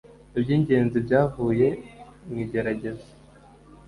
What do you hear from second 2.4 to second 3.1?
igerageza